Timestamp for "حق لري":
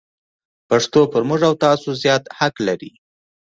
2.37-2.91